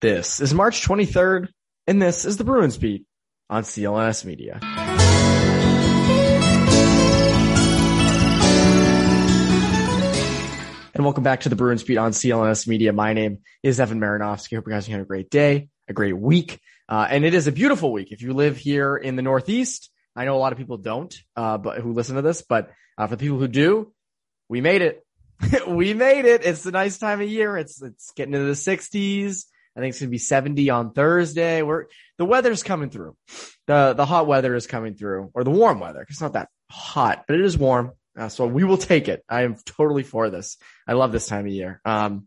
[0.00, 1.48] This is March 23rd,
[1.86, 3.04] and this is the Bruins Beat
[3.50, 4.58] on CLNS Media.
[10.94, 12.94] And welcome back to the Bruins Beat on CLNS Media.
[12.94, 14.56] My name is Evan Marinovsky.
[14.56, 16.60] Hope you guys are having a great day, a great week.
[16.88, 18.10] Uh, and it is a beautiful week.
[18.10, 21.58] If you live here in the Northeast, I know a lot of people don't, uh,
[21.58, 23.92] but who listen to this, but uh, for the people who do,
[24.48, 25.04] we made it.
[25.68, 26.42] we made it.
[26.42, 27.58] It's a nice time of year.
[27.58, 29.44] It's, it's getting into the sixties.
[29.76, 31.62] I think it's gonna be 70 on Thursday.
[31.62, 31.86] We're
[32.18, 33.16] the weather's coming through.
[33.66, 36.06] The the hot weather is coming through, or the warm weather.
[36.08, 37.92] It's not that hot, but it is warm.
[38.18, 39.24] Uh, so we will take it.
[39.28, 40.58] I am totally for this.
[40.86, 41.80] I love this time of year.
[41.84, 42.26] Um,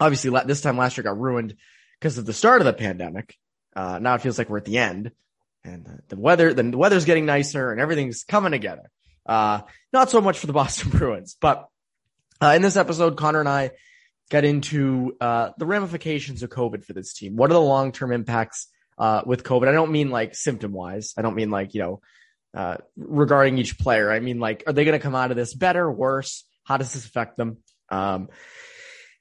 [0.00, 1.56] obviously this time last year got ruined
[1.98, 3.36] because of the start of the pandemic.
[3.74, 5.10] Uh, now it feels like we're at the end
[5.64, 8.90] and the, the weather, the weather's getting nicer and everything's coming together.
[9.26, 11.66] Uh, not so much for the Boston Bruins, but,
[12.40, 13.70] uh, in this episode, Connor and I
[14.30, 17.36] get into, uh, the ramifications of COVID for this team.
[17.36, 19.68] What are the long-term impacts, uh, with COVID?
[19.68, 21.12] I don't mean like symptom wise.
[21.16, 22.00] I don't mean like, you know,
[22.54, 24.10] uh, regarding each player.
[24.10, 26.44] I mean, like, are they going to come out of this better, worse?
[26.64, 27.58] How does this affect them?
[27.90, 28.28] Um,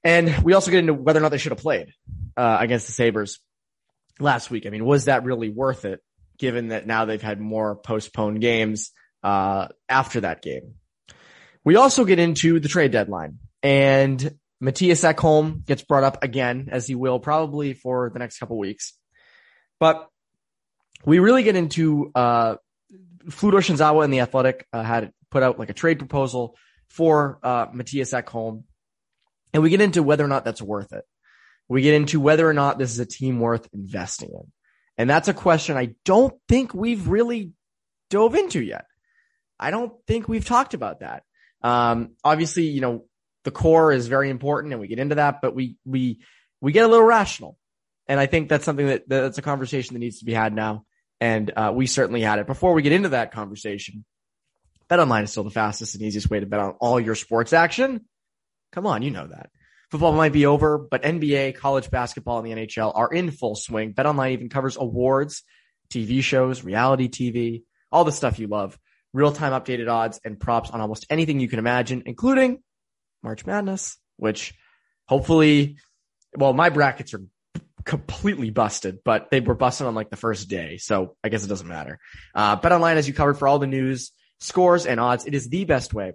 [0.04, 1.94] and we also get into whether or not they should have played,
[2.38, 3.40] uh, against the Sabres
[4.20, 4.66] last week.
[4.66, 6.00] I mean, was that really worth it
[6.38, 8.92] given that now they've had more postponed games,
[9.24, 10.76] uh, after that game?
[11.66, 16.88] We also get into the trade deadline and Mattias Ekholm gets brought up again, as
[16.88, 18.98] he will probably for the next couple weeks.
[19.80, 20.08] But
[21.06, 22.56] we really get into, uh,
[23.26, 26.56] Fluto Shinzawa and the Athletic uh, had put out like a trade proposal
[26.90, 28.64] for uh, Mattias Ekholm,
[29.54, 31.04] and we get into whether or not that's worth it.
[31.68, 34.52] We get into whether or not this is a team worth investing in,
[34.98, 37.52] and that's a question I don't think we've really
[38.10, 38.86] dove into yet.
[39.60, 41.24] I don't think we've talked about that.
[41.62, 43.06] Um, obviously, you know
[43.44, 46.22] the core is very important, and we get into that, but we we
[46.62, 47.58] we get a little rational,
[48.08, 50.86] and I think that's something that that's a conversation that needs to be had now
[51.24, 52.48] and uh, we certainly had it.
[52.48, 54.04] Before we get into that conversation,
[54.90, 57.54] Bet online is still the fastest and easiest way to bet on all your sports
[57.54, 58.02] action.
[58.74, 59.50] Come on, you know that.
[59.90, 63.94] Football might be over, but NBA, college basketball, and the NHL are in full swing.
[63.94, 65.44] BetOnline even covers awards,
[65.90, 68.78] TV shows, reality TV, all the stuff you love,
[69.14, 72.62] real-time updated odds and props on almost anything you can imagine, including
[73.24, 74.54] March Madness, which
[75.08, 75.78] hopefully,
[76.36, 77.22] well, my brackets are
[77.86, 80.78] completely busted, but they were busted on like the first day.
[80.78, 82.00] So I guess it doesn't matter.
[82.34, 85.26] Uh, bet online as you covered for all the news, scores and odds.
[85.26, 86.14] It is the best way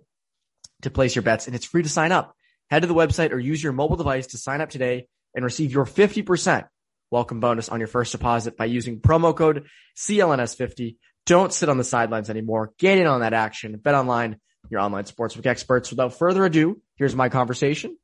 [0.82, 2.34] to place your bets and it's free to sign up.
[2.70, 5.72] Head to the website or use your mobile device to sign up today and receive
[5.72, 6.68] your 50%
[7.10, 10.96] welcome bonus on your first deposit by using promo code CLNS50.
[11.26, 12.72] Don't sit on the sidelines anymore.
[12.78, 13.76] Get in on that action.
[13.76, 14.40] Bet online,
[14.70, 15.90] your online sportsbook experts.
[15.90, 17.96] Without further ado, here's my conversation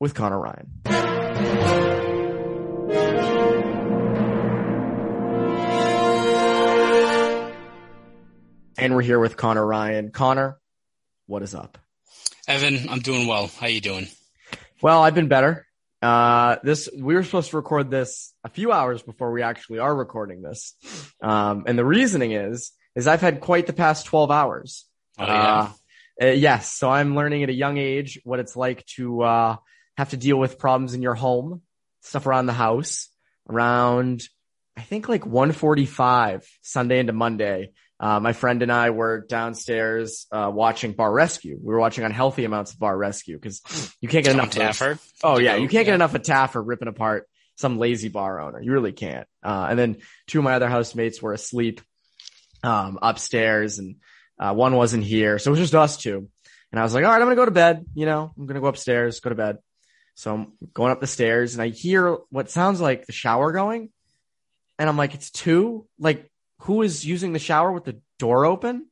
[0.00, 0.70] with Connor Ryan.
[8.78, 10.12] And we're here with Connor Ryan.
[10.12, 10.58] Connor,
[11.26, 11.78] what is up?
[12.46, 13.48] Evan, I'm doing well.
[13.48, 14.06] How are you doing?
[14.80, 15.66] Well, I've been better.
[16.00, 19.94] Uh, this, we were supposed to record this a few hours before we actually are
[19.94, 20.74] recording this.
[21.20, 24.86] Um, and the reasoning is, is I've had quite the past 12 hours.
[25.18, 25.72] Oh, yeah.
[26.20, 26.72] Uh, uh, yes.
[26.72, 29.56] So I'm learning at a young age what it's like to, uh,
[29.96, 31.62] have to deal with problems in your home,
[32.02, 33.08] stuff around the house
[33.50, 34.22] around,
[34.76, 37.72] I think like 145 Sunday into Monday.
[38.00, 41.58] Uh, my friend and I were downstairs uh, watching Bar Rescue.
[41.60, 43.60] We were watching unhealthy amounts of Bar Rescue because
[44.00, 44.56] you can't get Tom enough.
[44.56, 44.62] of-
[44.98, 44.98] Taffer.
[45.24, 45.94] Oh yeah, you can't get Yeah.
[45.96, 47.26] enough of Taffer ripping apart
[47.56, 48.60] some lazy bar owner.
[48.62, 49.26] You really can't.
[49.42, 49.96] Uh, and then
[50.28, 51.80] two of my other housemates were asleep
[52.62, 53.96] um, upstairs, and
[54.38, 56.28] uh, one wasn't here, so it was just us two.
[56.70, 57.84] And I was like, all right, I'm gonna go to bed.
[57.94, 59.58] You know, I'm gonna go upstairs, go to bed.
[60.14, 63.90] So I'm going up the stairs and I hear what sounds like the shower going.
[64.78, 65.86] And I'm like, it's two?
[65.98, 66.28] Like,
[66.62, 68.86] who is using the shower with the door open?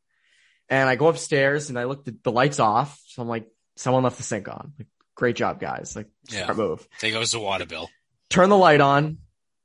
[0.68, 3.00] And I go upstairs and I look the, the lights off.
[3.06, 3.46] So I'm like,
[3.76, 4.72] someone left the sink on.
[4.78, 5.94] Like, great job, guys.
[5.96, 6.44] Like, Yeah.
[6.44, 6.88] smart move.
[7.00, 7.90] There goes the water bill.
[8.30, 9.18] Turn the light on.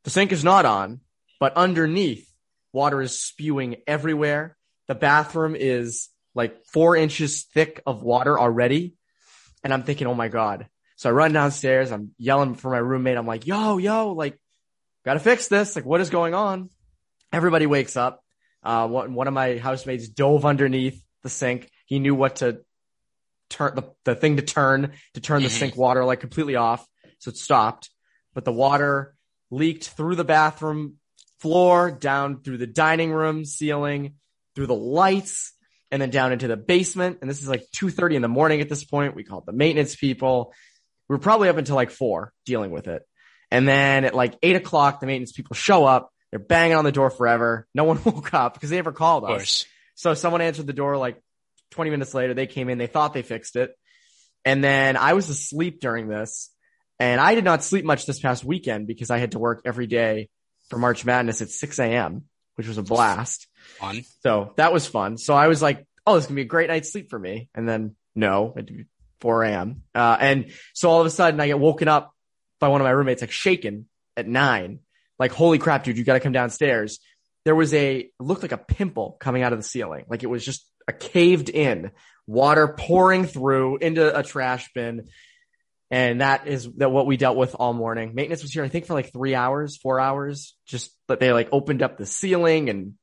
[0.04, 1.00] The sink is not on,
[1.40, 2.28] but underneath,
[2.74, 4.58] water is spewing everywhere.
[4.92, 8.96] The bathroom is like four inches thick of water already.
[9.64, 10.68] And I'm thinking, oh my God.
[10.98, 11.94] So I run downstairs.
[11.94, 13.16] I'm yelling for my roommate.
[13.16, 14.38] I'm like, yo, yo, like,
[15.06, 15.78] gotta fix this.
[15.78, 16.70] Like, what is going on?
[17.32, 18.22] Everybody wakes up.
[18.62, 21.72] Uh, one, one of my housemates dove underneath the sink.
[21.86, 22.60] He knew what to
[23.50, 25.58] turn the, the thing to turn to turn the Mhm.
[25.58, 26.86] sink water like completely off.
[27.20, 27.92] So it stopped,
[28.34, 29.16] but the water
[29.50, 30.98] leaked through the bathroom
[31.40, 34.16] floor, down through the dining room ceiling,
[34.62, 35.54] through the lights,
[35.90, 37.18] and then down into the basement.
[37.22, 39.16] And this is like 2.30 in the morning at this point.
[39.16, 40.54] We called the maintenance people.
[41.10, 43.02] We were probably up until like four dealing with it.
[43.50, 46.12] And then at like eight o'clock, the maintenance people show up.
[46.30, 47.68] They're banging on the door forever.
[47.74, 49.66] No one woke up because they never called Of us.
[49.96, 51.20] So someone answered the door like
[51.72, 52.36] 20 minutes later.
[52.36, 52.78] They came in.
[52.78, 53.74] They thought they fixed it.
[54.46, 56.52] And then I was asleep during this.
[57.00, 59.88] And I did not sleep much this past weekend because I had to work every
[59.88, 60.30] day
[60.70, 62.26] for March Madness at 6 a.m.,
[62.56, 63.48] which was a blast.
[63.80, 64.04] Fun.
[64.22, 65.18] So that was fun.
[65.18, 67.50] So I was like, oh, this is to be a great night's sleep for me.
[67.54, 68.70] And then no, it
[69.22, 69.84] 4 a.m.
[69.94, 72.14] Uh, and so all of a sudden I get woken up
[72.60, 73.88] by one of my roommates, like shaken
[74.18, 74.80] at nine.
[75.20, 77.00] Like, holy crap, dude, you got to come downstairs.
[77.46, 80.06] There was a, looked like a pimple coming out of the ceiling.
[80.10, 81.92] Like it was just a caved in
[82.28, 85.08] water pouring through into a trash bin.
[85.90, 88.16] And that is that what we dealt with all morning.
[88.16, 90.56] Maintenance was here, I think, for like three hours, four hours.
[90.66, 92.94] Just that they like opened up the ceiling and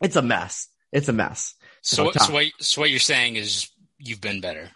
[0.00, 0.68] it's a mess.
[0.92, 1.54] It's a mess.
[1.82, 3.68] So, Oh, so what, so what you're saying is
[3.98, 4.70] you've been better.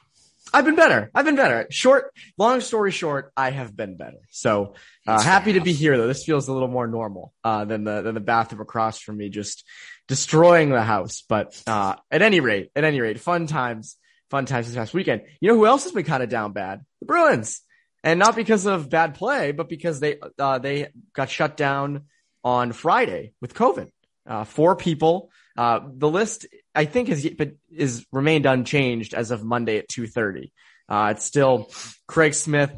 [0.53, 1.11] I've been better.
[1.13, 1.67] I've been better.
[1.71, 4.19] Short, long story short, I have been better.
[4.31, 4.75] So
[5.05, 6.07] uh, happy fair to be here though.
[6.07, 9.31] This feels a little more normal uh, than the than the bathroom across from me
[9.31, 9.65] just
[10.07, 11.25] destroying the house.
[11.29, 13.97] But uh, at any rate, at any rate, fun times,
[14.31, 15.23] fun times this past weekend.
[15.41, 16.83] You know who else has been kind of down bad?
[17.01, 17.61] The Bruins,
[18.05, 22.03] and not because of bad play, but because they uh, they got shut down
[22.45, 23.91] on Friday with COVID.
[24.27, 25.31] Uh, four people.
[25.57, 30.07] Uh, the list I think has but is remained unchanged as of Monday at two
[30.07, 30.53] thirty.
[30.89, 31.71] Uh, it's still
[32.09, 32.73] Craig Smith,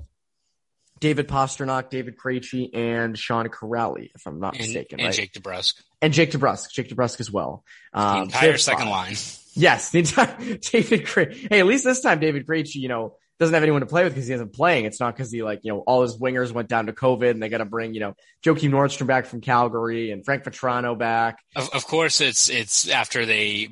[1.01, 5.15] David Pastrnak, David Krejci, and Sean Kuraly, if I'm not And, mistaken, and right?
[5.15, 5.75] Jake DeBrusk.
[6.03, 7.65] and Jake DeBrusk, Jake DeBrusk as well.
[7.93, 8.91] The Um, entire second fine.
[8.91, 9.17] line.
[9.55, 11.49] Yes, the entire David Krejci.
[11.51, 14.15] Hey, at least this time David Krejci, you know, doesn't have anyone to play with
[14.15, 14.87] because he isn't playing.
[14.87, 17.43] It's not because he like, you know, all his wingers went down to COVID and
[17.43, 21.39] they got to bring, you know, Joakim Nordstrom back from Calgary and Frank Vatrano back.
[21.55, 23.69] Of, of course, it's it's after they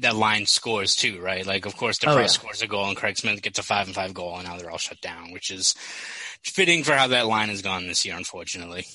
[0.00, 1.44] that line scores too, right?
[1.44, 2.26] Like, of course, DeBrusk Oh, yeah.
[2.26, 4.70] scores a goal and Craig Smith gets a five and five goal, and now they're
[4.70, 5.74] all shut down, which is
[6.42, 8.86] fitting for how that line has gone this year, unfortunately.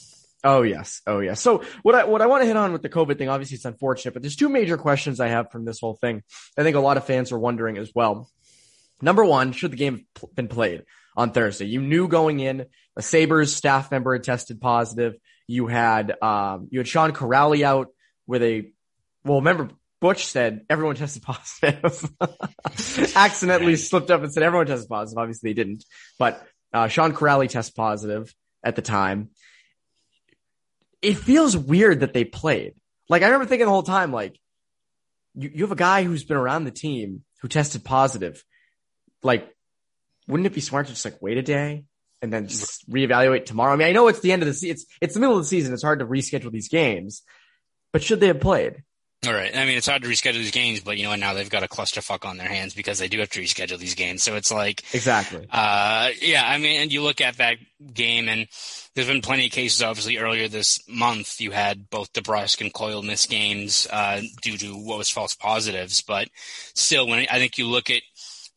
[0.43, 1.01] Oh yes.
[1.05, 1.39] Oh yes.
[1.39, 3.65] So what I what I want to hit on with the COVID thing, obviously it's
[3.65, 6.23] unfortunate, but there's two major questions I have from this whole thing.
[6.57, 8.27] I think a lot of fans are wondering as well.
[9.01, 10.83] Number one, should the game have been played
[11.15, 11.65] on Thursday?
[11.65, 12.65] You knew going in,
[12.95, 15.15] a Sabres staff member had tested positive.
[15.47, 17.87] You had um you had Sean Kuraly out
[18.27, 18.71] with a
[19.23, 19.69] well, remember
[19.99, 22.09] Butch said everyone tested positive.
[23.15, 25.21] Accidentally slipped up and said everyone tested positive.
[25.21, 25.83] Obviously they didn't.
[26.17, 28.33] But uh, Sean Kuraly tested positive
[28.63, 29.29] at the time
[31.01, 32.73] it feels weird that they played.
[33.09, 34.39] Like I remember thinking the whole time, like
[35.35, 38.43] you, you have a guy who's been around the team who tested positive.
[39.23, 39.53] Like,
[40.27, 41.83] wouldn't it be smart to just like wait a day
[42.21, 43.73] and then just reevaluate tomorrow?
[43.73, 44.71] I mean, I know it's the end of the season.
[44.71, 45.73] It's, it's the middle of the season.
[45.73, 47.23] It's hard to reschedule these games,
[47.91, 48.83] but should they have played?
[49.27, 49.55] All right.
[49.55, 51.19] I mean, it's hard to reschedule these games, but you know what?
[51.19, 53.93] Now they've got a clusterfuck on their hands because they do have to reschedule these
[53.93, 54.23] games.
[54.23, 55.45] So it's like, Exactly.
[55.51, 57.57] Uh, yeah, I mean, and you look at that
[57.93, 58.47] game, and
[58.95, 59.83] there's been plenty of cases.
[59.83, 64.73] Obviously, earlier this month, you had both DeBrusk and Coyle miss games uh, due to
[64.73, 66.01] what was false positives.
[66.01, 66.27] But
[66.73, 68.01] still, when I think you look at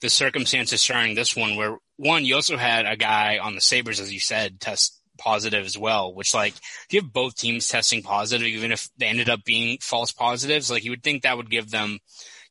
[0.00, 4.00] the circumstances surrounding this one, where one, you also had a guy on the Sabres,
[4.00, 6.14] as you said, test positive as well.
[6.14, 9.78] Which, like, if you have both teams testing positive, even if they ended up being
[9.80, 11.98] false positives, like you would think that would give them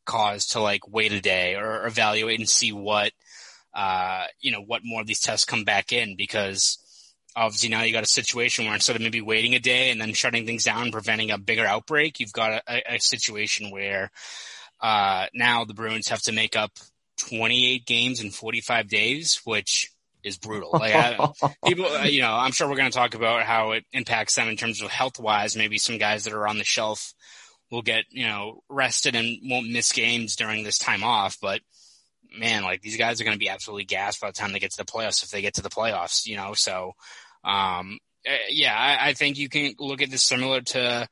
[0.06, 3.14] cause to like wait a day or evaluate and see what
[3.74, 6.78] uh, you know, what more of these tests come back in because
[7.36, 10.14] obviously now you got a situation where instead of maybe waiting a day and then
[10.14, 14.12] shutting things down, preventing a bigger outbreak, you've got a, a situation where
[14.80, 16.72] uh, now the Bruins have to make up
[17.17, 19.91] 28 games in 45 days, which
[20.24, 20.72] is brutal.
[20.74, 21.17] Like, I,
[21.65, 24.48] people, uh, you know, I'm sure we're going to talk about how it impacts them
[24.48, 25.55] in terms of health wise.
[25.55, 27.13] Maybe some guys that are on the shelf
[27.72, 31.62] will get, you know, rested and won't miss games during this time off, but
[32.38, 34.72] man, like these guys are going to be absolutely gassed by the time they get
[34.72, 36.53] to the playoffs if they get to the playoffs, you know.
[36.53, 36.93] So,
[37.43, 41.08] um, eh, yeah, I, I think you can look at this similar to.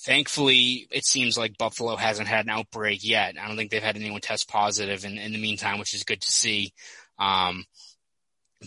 [0.00, 3.34] Thankfully, it seems like Buffalo hasn't had an outbreak yet.
[3.40, 6.20] I don't think they've had anyone test positive in, in the meantime, which is good
[6.20, 6.72] to see.
[7.18, 7.64] Um,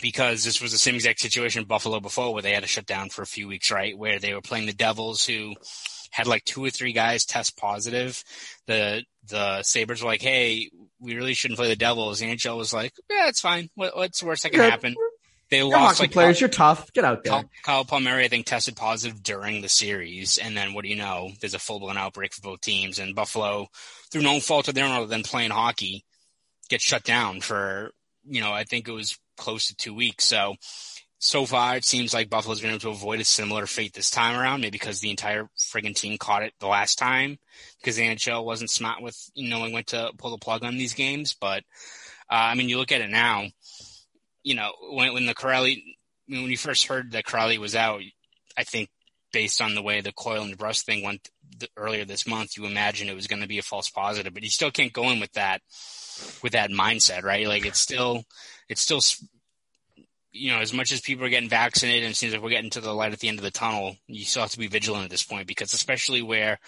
[0.02, 2.86] because this was the same exact situation in Buffalo before where they had to shut
[2.86, 3.98] down for a few weeks, right?
[3.98, 5.56] Where they were playing the Devils who
[6.12, 8.24] had like two or three guys test positive.
[8.68, 10.70] The the Sabres were like, "Hey,
[11.00, 13.70] we really shouldn't play the Devils." The NHL was like, "Yeah, it's fine.
[13.76, 14.96] What, what's the worst that can Yeah, happen?"
[15.50, 16.40] They You're lost like players.
[16.40, 16.94] You're tough.
[16.94, 17.34] Get out there.
[17.34, 20.96] Kyle, Kyle Palmieri, I think, tested positive during the series, and then what do you
[20.96, 21.32] know?
[21.40, 23.68] There's a full blown outbreak for both teams, and Buffalo,
[24.12, 26.06] through no fault of their own other than playing hockey,
[26.70, 27.92] gets shut down for
[28.24, 30.26] you know I think it was close to two weeks.
[30.26, 30.56] So
[31.20, 34.40] so far, it seems like Buffalo's been able to avoid a similar fate this time
[34.40, 37.38] around, maybe because the entire friggin' team caught it the last time
[37.80, 41.34] because the NHL wasn't smart with knowing when to pull the plug on these games.
[41.34, 41.64] But
[42.30, 43.48] uh, I mean, you look at it now.
[44.44, 45.84] You know, when when the Kuraly,
[46.28, 48.02] when you first heard that Kuraly was out,
[48.58, 48.90] I think
[49.32, 51.30] based on the way the Coyle and Bruss thing went
[51.78, 54.50] earlier this month, you imagine it was going to be a false positive, but you
[54.50, 55.62] still can't go in with that
[56.42, 57.48] with that mindset, right?
[57.48, 58.24] Like it's still
[58.68, 59.02] it's still
[60.32, 62.70] you know, as much as people are getting vaccinated and it seems like we're getting
[62.70, 65.06] to the light at the end of the tunnel, you still have to be vigilant
[65.06, 66.60] at this point because especially where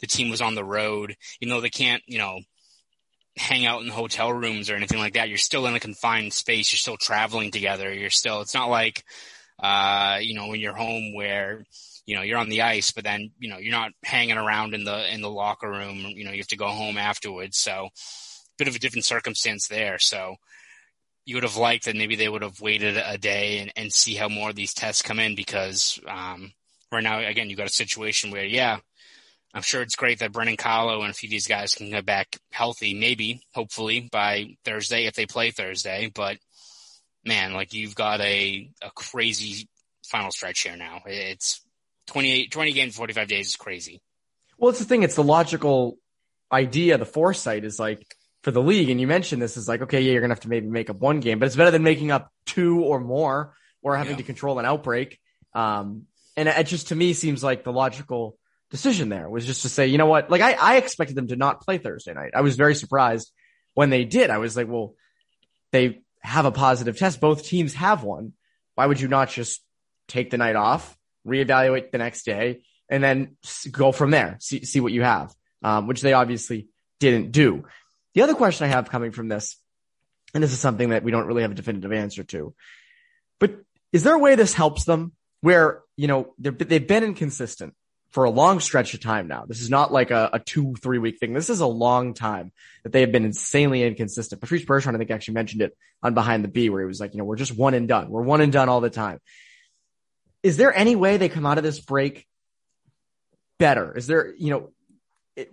[0.00, 2.40] the team was on the road, you know, they can't, you know,
[3.40, 5.28] hang out in hotel rooms or anything like that.
[5.28, 6.72] You're still in a confined space.
[6.72, 7.92] You're still traveling together.
[7.92, 9.04] You're still, it's not like,
[9.58, 11.64] uh, you know, when you're home where,
[12.06, 14.84] you know, you're on the ice, but then, you know, you're not hanging around in
[14.84, 15.98] the, in the locker room.
[15.98, 17.58] You know, you have to go home afterwards.
[17.58, 17.88] So
[18.58, 19.98] bit of a different circumstance there.
[19.98, 20.36] So,
[21.26, 24.14] you would have liked that maybe they would have waited a day and, and see
[24.14, 26.52] how more of these tests come in because um,
[26.90, 28.78] right now, again, you got a situation where, yeah,
[29.52, 32.06] I'm sure it's great that Brandon Carlo and a few of these guys can get
[32.06, 36.10] back healthy, maybe, hopefully, by Thursday if they play Thursday.
[36.14, 36.38] But
[37.24, 39.68] man, like you've got a, a crazy
[40.06, 41.00] final stretch here now.
[41.06, 41.60] It's
[42.06, 44.00] 28, 20 games, 45 days is crazy.
[44.58, 45.02] Well, it's the thing.
[45.02, 45.98] It's the logical
[46.52, 46.98] idea.
[46.98, 48.88] The foresight is like for the league.
[48.88, 50.90] And you mentioned this is like, okay, yeah, you're going to have to maybe make
[50.90, 54.18] up one game, but it's better than making up two or more or having Yeah.
[54.18, 55.18] to control an outbreak.
[55.54, 58.36] Um, and it just to me seems like the logical
[58.70, 60.30] decision there was just to say, you know what?
[60.30, 62.32] Like I, I expected them to not play Thursday night.
[62.34, 63.32] I was very surprised
[63.74, 64.30] when they did.
[64.30, 64.94] I was like, well,
[65.72, 67.20] they have a positive test.
[67.20, 68.32] Both teams have one.
[68.74, 69.62] Why would you not just
[70.08, 70.96] take the night off,
[71.26, 73.36] reevaluate the next day, and then
[73.70, 77.64] go from there, see, see what you have, um, which they obviously didn't do.
[78.14, 79.56] The other question I have coming from this,
[80.34, 82.54] and this is something that we don't really have a definitive answer to,
[83.38, 83.54] but
[83.92, 87.74] is there a way this helps them where, you know, they've been inconsistent
[88.10, 89.44] for a long stretch of time now.
[89.46, 91.32] This is not like a, a two, three week thing.
[91.32, 92.52] This is a long time
[92.82, 94.40] that they have been insanely inconsistent.
[94.40, 97.14] Patrice Bergeron, I think actually mentioned it on Behind the B where he was like,
[97.14, 98.10] you know, we're just one and done.
[98.10, 99.20] We're one and done all the time.
[100.42, 102.26] Is there any way they come out of this break
[103.58, 103.96] better?
[103.96, 104.70] Is there, you know,
[105.36, 105.50] it,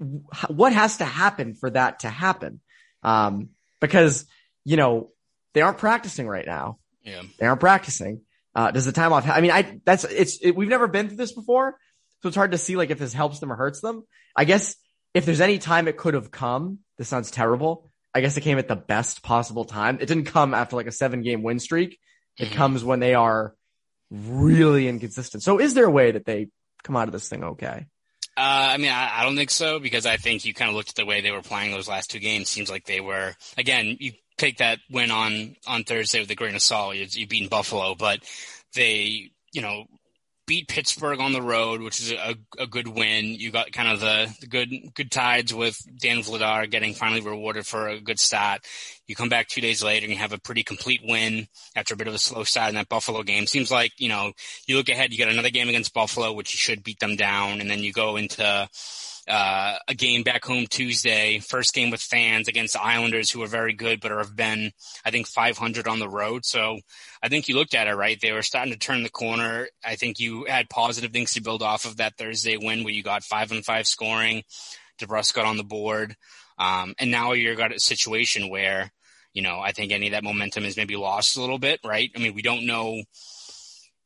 [0.48, 2.62] what has to happen for that to happen?
[3.04, 3.50] Um,
[3.80, 4.26] because,
[4.66, 5.12] you know,
[5.54, 6.80] they aren't practicing right now.
[7.04, 7.22] Yeah.
[7.40, 8.22] They aren't practicing.
[8.56, 9.30] Uh, does the time off?
[9.30, 11.78] I mean, I that's it's it, we've never been through this before,
[12.22, 14.04] so it's hard to see like if this helps them or hurts them.
[14.36, 14.76] I guess
[15.14, 17.90] if there's any time it could have come, this sounds terrible.
[18.14, 19.98] I guess it came at the best possible time.
[20.02, 22.00] It didn't come after like a seven game win streak.
[22.38, 22.54] It Mhm.
[22.56, 23.56] comes when they are
[24.10, 25.44] really inconsistent.
[25.44, 26.48] So is there a way that they
[26.84, 27.86] come out of this thing okay?
[28.36, 30.90] Uh, I mean, I, I don't think so because I think you kind of looked
[30.90, 32.50] at the way they were playing those last two games.
[32.50, 33.98] Seems like they were again.
[34.00, 36.96] You take that win on on Thursday with a grain of salt.
[36.96, 38.20] You, you beaten Buffalo, but
[38.76, 39.86] they, you know,
[40.48, 43.26] beat Pittsburgh on the road, which is a, a good win.
[43.26, 47.68] You got kind of the, the good good tides with Dan Vladar getting finally rewarded
[47.68, 48.62] for a good start.
[49.06, 51.98] You come back two days later and you have a pretty complete win after a
[51.98, 53.46] bit of a slow start in that Buffalo game.
[53.46, 54.32] Seems like you know
[54.66, 57.62] you look ahead, you got another game against Buffalo, which you should beat them down,
[57.62, 58.70] and then you go into
[59.28, 63.48] uh, a game back home Tuesday, first game with fans against the Islanders, who are
[63.48, 64.72] very good, but have been,
[65.04, 66.46] I think, 500 on the road.
[66.46, 66.80] So
[67.22, 68.18] I think you looked at it right.
[68.22, 69.68] They were starting to turn the corner.
[69.86, 73.04] I think you had positive things to build off of that Thursday win where you
[73.04, 74.44] got five and five scoring.
[75.00, 76.16] DeBrusk got on the board.
[76.58, 78.92] Um, and now you're got a situation where,
[79.34, 82.10] you know, I think any of that momentum is maybe lost a little bit, right?
[82.16, 83.04] I mean, we don't know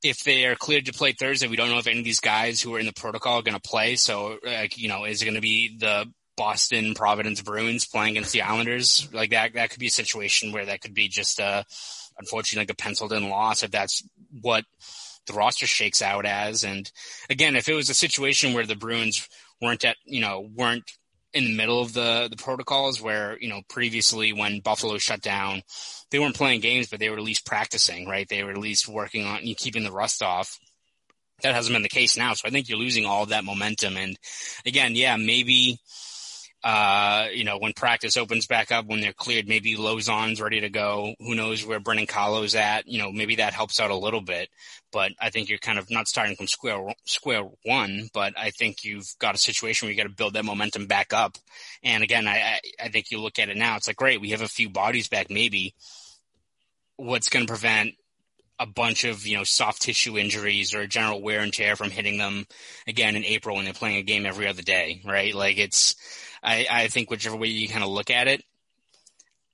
[0.03, 1.47] if they are cleared to play Thursday.
[1.47, 3.59] We don't know if any of these guys who are in the protocol are going
[3.59, 3.95] to play.
[3.95, 8.33] So, like, you know, is it going to be the Boston Providence Bruins playing against
[8.33, 9.07] the Islanders?
[9.13, 11.65] Like that, that could be a situation where that could be just a,
[12.17, 14.03] unfortunately, like a penciled in loss if that's
[14.41, 14.65] what
[15.27, 16.63] the roster shakes out as.
[16.63, 16.91] And
[17.29, 19.27] again, if it was a situation where the Bruins
[19.61, 20.91] weren't at, you know, weren't
[21.33, 25.61] in the middle of the the protocols where you know previously when Buffalo shut down,
[26.09, 28.27] they weren't playing games, but they were at least practicing, right?
[28.27, 30.59] They were at least working on keeping the rust off.
[31.43, 33.97] That hasn't been the case now, so I think you're losing all of that momentum.
[33.97, 34.17] And
[34.65, 35.79] again, yeah, maybe
[36.63, 40.69] uh, you know, when practice opens back up, when they're cleared, maybe Lauzon's ready to
[40.69, 41.15] go.
[41.19, 42.87] Who knows where Brandon Carlo's at?
[42.87, 44.49] You know, maybe that helps out a little bit.
[44.91, 48.09] But I think you're kind of not starting from square square one.
[48.13, 51.13] But I think you've got a situation where you got to build that momentum back
[51.13, 51.37] up.
[51.83, 54.41] And again, I I think you look at it now, it's like great, we have
[54.41, 55.31] a few bodies back.
[55.31, 55.73] Maybe
[56.97, 57.95] what's going to prevent
[58.59, 62.19] a bunch of you know soft tissue injuries or general wear and tear from hitting
[62.19, 62.45] them
[62.87, 65.33] again in April when they're playing a game every other day, right?
[65.33, 65.95] Like it's
[66.43, 68.43] I, I think whichever way you kind of look at it,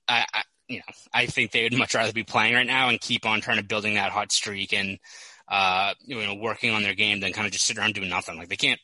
[0.08, 3.00] I, I, you know, I think they would much rather be playing right now and
[3.00, 4.98] keep on trying to building that hot streak and,
[5.48, 8.36] uh, you know, working on their game than kind of just sit around doing nothing.
[8.36, 8.80] Like they can't.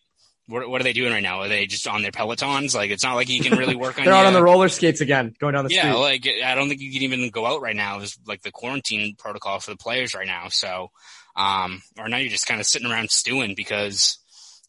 [0.47, 1.41] What, what are they doing right now?
[1.41, 2.75] Are they just on their pelotons?
[2.75, 4.05] Like it's not like you can really work on.
[4.05, 6.01] They're out on the roller skates again, going down the yeah, street.
[6.01, 7.97] like I don't think you can even go out right now.
[7.97, 10.49] There's like the quarantine protocol for the players right now.
[10.49, 10.91] So,
[11.35, 14.19] um, or now you're just kind of sitting around stewing because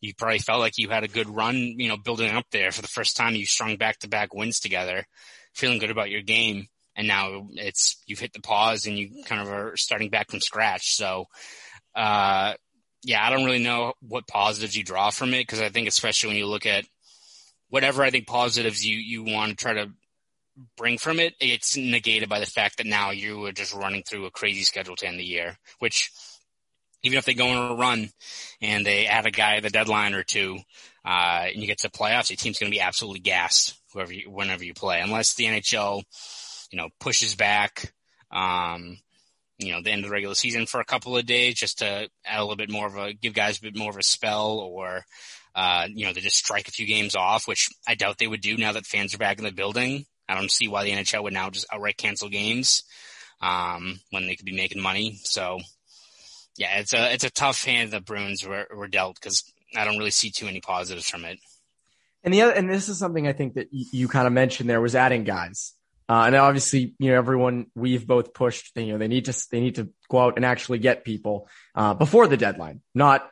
[0.05, 2.81] you probably felt like you had a good run, you know, building up there for
[2.81, 3.35] the first time.
[3.35, 5.05] You strung back to back wins together,
[5.53, 6.67] feeling good about your game.
[6.95, 10.39] And now it's, you've hit the pause and you kind of are starting back from
[10.39, 10.95] scratch.
[10.95, 11.25] So,
[11.95, 12.53] uh,
[13.03, 16.29] yeah, I don't really know what positives you draw from it because I think especially
[16.29, 16.85] when you look at
[17.69, 19.91] whatever I think positives you, you want to try to
[20.77, 24.25] bring from it, it's negated by the fact that now you are just running through
[24.25, 26.12] a crazy schedule to end the year, which
[27.05, 28.09] even if they go on a run
[28.62, 30.57] and they add a guy at the deadline or two,
[31.05, 34.29] uh, and you get to playoffs, your team's going to be absolutely gassed whoever you,
[34.29, 36.03] whenever you play, unless the NHL,
[36.71, 37.93] you know, pushes back,
[38.31, 38.97] um,
[39.59, 42.09] you know, the end of the regular season for a couple of days just to
[42.25, 44.57] add a little bit more of a, give guys a bit more of a spell
[44.57, 45.05] or,
[45.53, 48.41] uh, you know, they just strike a few games off, which I doubt they would
[48.41, 50.05] do now that fans are back in the building.
[50.27, 52.83] I don't see why the NHL would now just outright cancel games,
[53.41, 55.19] um, when they could be making money.
[55.24, 55.59] So,
[56.57, 59.43] yeah, it's a it's a tough hand the Bruins were, were dealt because
[59.75, 61.39] I don't really see too many positives from it.
[62.23, 64.69] And the other, and this is something I think that you, you kind of mentioned
[64.69, 65.73] there was adding guys.
[66.08, 69.60] Uh, and obviously, you know, everyone we've both pushed, you know, they need to, they
[69.60, 73.27] need to go out and actually get people, uh, before the deadline, not,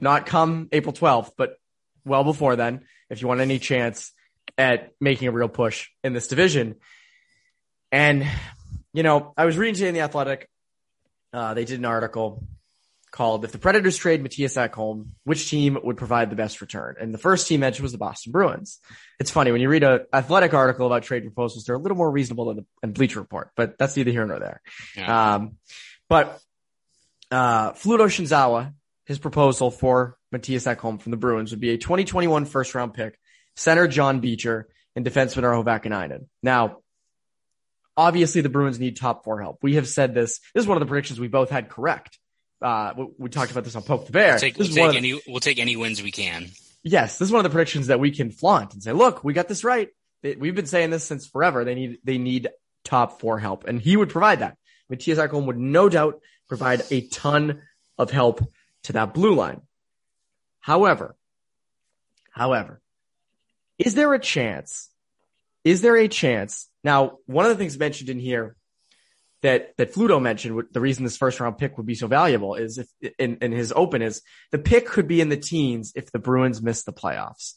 [0.00, 1.54] not come April 12th, but
[2.04, 4.12] well before then, if you want any chance
[4.58, 6.76] at making a real push in this division.
[7.92, 8.26] And,
[8.92, 10.48] you know, I was reading today in the athletic,
[11.32, 12.44] uh, they did an article
[13.10, 17.12] called "If the Predators trade Mattias Ekholm, which team would provide the best return?" And
[17.12, 18.80] the first team mentioned was the Boston Bruins.
[19.18, 22.10] It's funny when you read an athletic article about trade proposals; they're a little more
[22.10, 24.60] reasonable than the than Bleacher Report, but that's neither here nor there.
[24.96, 25.34] Yeah.
[25.34, 25.56] Um,
[26.08, 26.40] but
[27.30, 28.74] uh, Fluto Shinzawa,
[29.06, 33.18] his proposal for Mattias Ekholm from the Bruins would be a 2021 first round pick,
[33.56, 36.26] center John Beecher, and defenseman Urho Vaakanainen.
[36.42, 36.81] Now,
[37.96, 39.58] obviously the Bruins need top four help.
[39.62, 40.40] We have said this.
[40.54, 42.18] This is one of the predictions we both had correct.
[42.60, 44.32] Uh, we, we talked about this on Poke the Bear.
[44.32, 46.48] We'll take, we'll take any, we'll take any wins we can.
[46.82, 49.32] Yes, this is one of the predictions that we can flaunt and say, look, we
[49.32, 49.88] got this right.
[50.22, 51.64] We've been saying this since forever.
[51.64, 52.48] They need, they need
[52.84, 54.56] top four help and he would provide that.
[54.90, 57.62] Mattias Ekholm would no doubt provide a ton
[57.98, 58.44] of help
[58.84, 59.62] to that blue line.
[60.60, 61.16] However,
[62.30, 62.80] however,
[63.78, 64.90] is there a chance?
[65.64, 68.56] Is there a chance now, one of the things mentioned in here
[69.42, 72.78] that that Fluto mentioned, the reason this first round pick would be so valuable is
[72.78, 76.18] if in, in his open is the pick could be in the teens if the
[76.18, 77.54] Bruins miss the playoffs.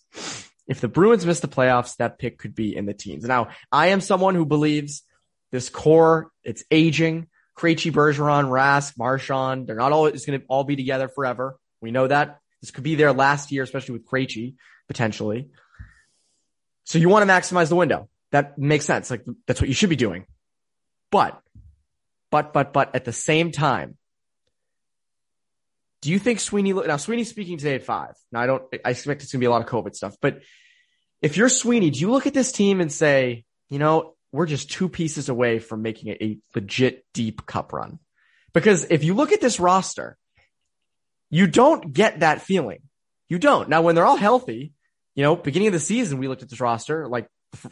[0.68, 3.24] If the Bruins miss the playoffs, that pick could be in the teens.
[3.24, 5.04] Now, I am someone who believes
[5.52, 7.28] this core, it's aging.
[7.56, 11.56] Krejci, Bergeron, Rask, Marchand, they're not all, it's going to all be together forever.
[11.80, 12.40] We know that.
[12.62, 14.56] This could be their last year, especially with Krejci,
[14.88, 15.52] potentially.
[16.86, 19.10] So you want to maximize the window that makes sense.
[19.10, 20.26] Like that's what you should be doing.
[21.12, 21.42] But,
[22.32, 23.98] but, but, but at the same time,
[26.02, 28.16] do you think Sweeney, now Sweeney's speaking today at five.
[28.32, 30.42] Now I don't, I expect it's going to be a lot of COVID stuff, but
[31.22, 34.70] if you're Sweeney, do you look at this team and say, you know, we're just
[34.70, 38.00] two pieces away from making a, a legit deep cup run?
[38.54, 40.18] Because if you look at this roster,
[41.30, 42.80] you don't get that feeling.
[43.30, 43.70] You don't.
[43.70, 44.74] Now, when they're all healthy,
[45.16, 47.28] you know, beginning of the season, we looked at this roster like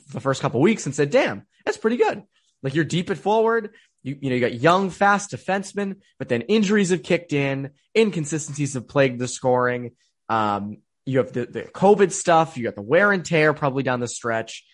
[0.10, 2.23] the first couple weeks and said, damn, that's pretty good.
[2.62, 3.71] Like you're deep at forward.
[4.01, 7.71] You, you know, you got young, fast defensemen, but then injuries have kicked in.
[7.95, 9.91] Inconsistencies have plagued the scoring.
[10.29, 12.58] Um, you have the, the COVID stuff.
[12.58, 14.65] You got the wear and tear probably down the stretch.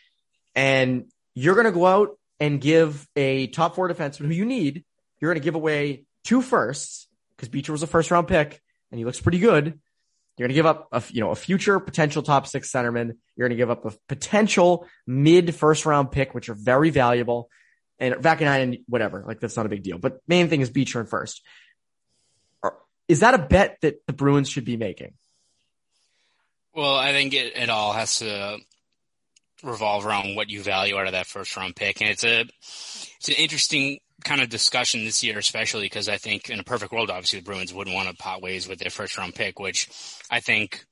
[0.55, 4.85] And you're going to go out and give a top four defenseman who you need.
[5.19, 8.99] You're going to give away two firsts because Beecher was a first round pick and
[8.99, 9.79] he looks pretty good.
[10.39, 13.17] You're going to give up a, you know, a future potential top six centerman.
[13.35, 17.49] You're going to give up a potential mid first round pick, which are very valuable.
[17.99, 19.97] And Vaakanainen and whatever, like that's not a big deal.
[19.97, 21.41] But main thing is Beecher and first.
[23.09, 25.15] Is that a bet that the Bruins should be making?
[26.73, 28.59] Well, I think it, it all has to
[29.61, 31.99] revolve around what you value out of that first round pick.
[31.99, 36.49] And it's a, it's an interesting kind of discussion this year, especially because I think
[36.49, 39.17] in a perfect world, obviously the Bruins wouldn't want to pot ways with their first
[39.17, 39.89] round pick, which
[40.29, 40.85] I think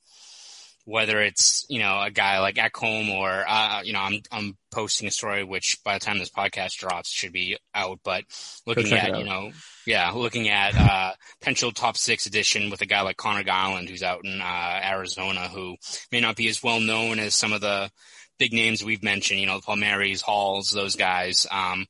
[0.86, 5.06] whether it's, you know, a guy like Ekholm or, uh, you know, I'm, I'm posting
[5.10, 8.24] a story, which by the time this podcast drops should be out, but
[8.66, 9.52] looking at, you know,
[9.86, 11.12] yeah, looking at, uh,
[11.42, 15.50] potential top six edition with a guy like Conor Garland, who's out in, uh, Arizona,
[15.50, 15.76] who
[16.10, 17.92] may not be as well known as some of the
[18.40, 21.46] big names we've mentioned, you know, the Palmieris, Halls, those guys.
[21.52, 21.86] Um,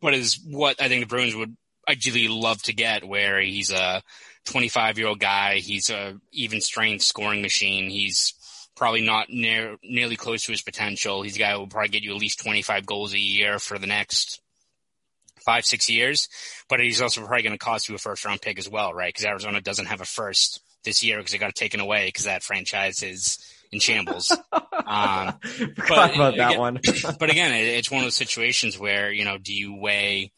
[0.00, 1.56] but is what I think the Bruins would
[1.88, 4.02] ideally love to get, where he's a
[4.46, 8.34] 25 year old guy, he's a even strength scoring machine, he's
[8.76, 11.22] probably not near nearly close to his potential.
[11.22, 13.78] He's a guy who will probably get you at least 25 goals a year for
[13.78, 14.40] the next
[15.44, 16.28] five, six years,
[16.68, 19.14] but he's also probably going to cost you a first round pick as well, right?
[19.14, 22.42] Because Arizona doesn't have a first this year because they got taken away because that
[22.42, 23.38] franchise is
[23.72, 24.36] in shambles.
[24.88, 25.34] Um,
[25.88, 26.78] but about again, that one.
[27.18, 30.30] but again, it's one of those situations where, you know, do you weigh,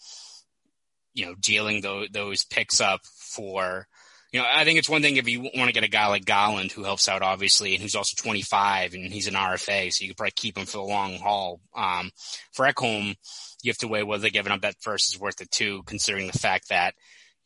[1.13, 3.87] you know, dealing those, those picks up for,
[4.33, 6.25] you know, I think it's one thing if you want to get a guy like
[6.25, 10.11] Garland who helps out obviously and who's also 25 and he's an RFA, so you
[10.11, 11.61] could probably keep him for the long haul.
[11.77, 12.11] Um,
[12.53, 13.17] for Ekholm,
[13.63, 16.39] you have to weigh whether giving up that first is worth it too, considering the
[16.39, 16.95] fact that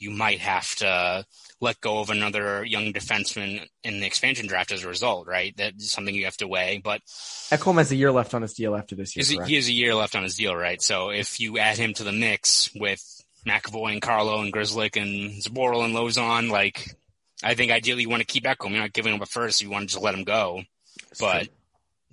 [0.02, 1.24] you might have to
[1.60, 5.54] let go of another young defenseman in the expansion draft as a result, right?
[5.56, 6.80] That's something you have to weigh.
[6.82, 7.02] But
[7.50, 9.44] Ekholm has a year left on his deal after this year.
[9.44, 10.82] He has a year left on his deal, right?
[10.82, 13.00] So if you add him to the mix with
[13.46, 16.96] McAvoy and Carlo and Grzelcyk and Zboril and Lauzon, like
[17.44, 18.70] I think ideally you want to keep Ekholm.
[18.70, 19.62] You're not giving him a first.
[19.62, 20.62] You want to just let him go.
[21.10, 21.52] That's but true.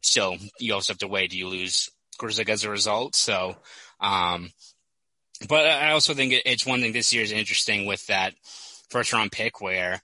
[0.03, 3.15] still, you also have to weigh, do you lose Grzelcyk as a result?
[3.15, 3.57] So,
[3.99, 4.51] um,
[5.47, 8.33] but I also think it's one thing this year is interesting with that
[8.89, 10.01] first round pick where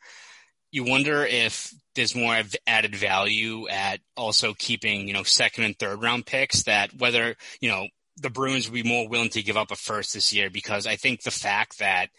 [0.72, 6.02] you wonder if there's more added value at also keeping, you know, second and third
[6.02, 9.72] round picks that whether, you know, the Bruins would be more willing to give up
[9.72, 12.10] a first this year because I think the fact that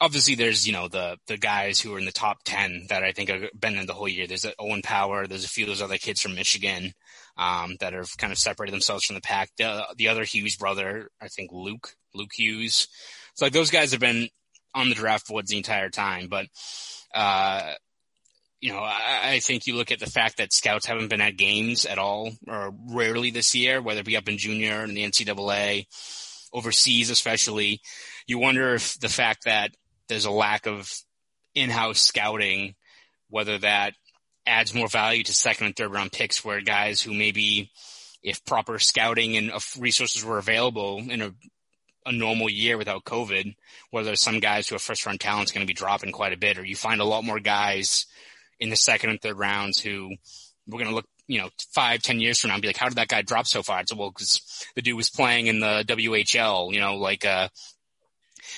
[0.00, 3.12] obviously there's, you know, the, the guys who are in the top 10 that I
[3.12, 4.26] think have been in the whole year.
[4.26, 5.26] There's Owen Power.
[5.26, 6.92] There's a few of those other kids from Michigan,
[7.36, 9.50] um, that have kind of separated themselves from the pack.
[9.56, 12.88] The, the other Hughes brother, I think Luke, Luke Hughes.
[13.32, 14.28] It's like those guys have been
[14.74, 16.28] on the draft boards the entire time.
[16.28, 16.46] But,
[17.14, 17.72] uh,
[18.60, 21.36] you know, I, I, think you look at the fact that scouts haven't been at
[21.36, 25.04] games at all or rarely this year, whether it be up in junior and the
[25.04, 25.86] NCAA,
[26.52, 27.80] overseas especially.
[28.26, 29.72] You wonder if the fact that
[30.08, 30.92] there's a lack of
[31.54, 32.74] in-house scouting,
[33.30, 33.94] whether that
[34.46, 37.70] adds more value to second and third round picks where guys who maybe
[38.22, 41.32] if proper scouting and resources were available in a
[42.06, 43.54] a normal year without COVID,
[43.90, 46.32] where there's some guys who are first round talent is going to be dropping quite
[46.32, 48.06] a bit, or you find a lot more guys
[48.60, 50.10] in the second and third rounds who
[50.66, 52.88] we're going to look, you know, five, ten years from now and be like, how
[52.88, 53.80] did that guy drop so far?
[53.80, 57.48] It's well, because the dude was playing in the WHL, you know, like, uh,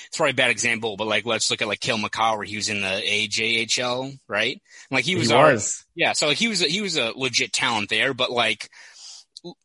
[0.07, 2.69] it's probably a bad example, but like, let's look at like Makar, where he was
[2.69, 4.61] in the AJHL, right?
[4.89, 5.85] Like he was, he was.
[5.95, 6.13] yeah.
[6.13, 8.69] So like he was, a, he was a legit talent there, but like,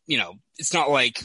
[0.07, 1.23] you know, it's not like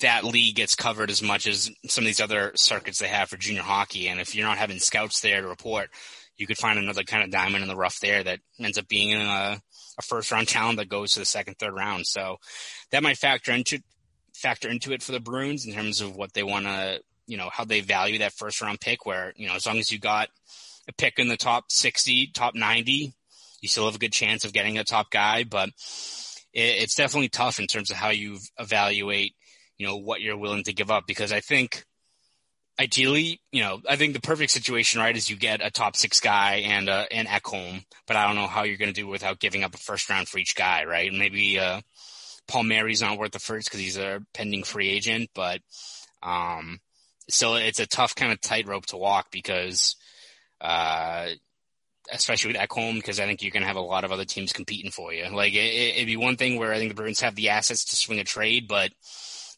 [0.00, 3.36] that league gets covered as much as some of these other circuits they have for
[3.36, 4.08] junior hockey.
[4.08, 5.90] And if you're not having scouts there to report,
[6.36, 9.12] you could find another kind of diamond in the rough there that ends up being
[9.14, 9.60] a,
[9.98, 12.06] a first round talent that goes to the second, third round.
[12.06, 12.38] So
[12.90, 13.80] that might factor into
[14.34, 17.00] factor into it for the Bruins in terms of what they want to,
[17.32, 19.06] you know, how they value that first round pick.
[19.06, 20.28] Where you know, as long as you got
[20.88, 23.12] a pick in the top sixty, top ninety,
[23.60, 25.44] you still have a good chance of getting a top guy.
[25.44, 25.70] But
[26.52, 29.34] it, it's definitely tough in terms of how you evaluate
[29.82, 31.84] you know, what you're willing to give up because I think
[32.78, 36.20] ideally, you know, I think the perfect situation, right, is you get a top six
[36.20, 39.40] guy and uh, an Ekholm, but I don't know how you're going to do without
[39.40, 41.12] giving up a first round for each guy, right?
[41.12, 41.80] Maybe uh,
[42.46, 45.60] Palmieri's not worth the first because he's a pending free agent, but
[46.22, 46.78] um,
[47.28, 49.96] still, it's a tough kind of tightrope to walk because,
[50.60, 51.28] uh,
[52.10, 54.52] especially at home, because I think you're going to have a lot of other teams
[54.52, 55.28] competing for you.
[55.34, 57.96] Like it, it'd be one thing where I think the Bruins have the assets to
[57.96, 58.90] swing a trade, but